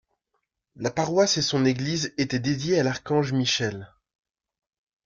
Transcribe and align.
La 0.77 0.89
paroisse 0.89 1.37
et 1.37 1.43
son 1.43 1.63
église 1.63 2.11
étaient 2.17 2.39
dédiées 2.39 2.79
à 2.79 2.81
l'archange 2.83 3.33
Michel. 3.33 3.93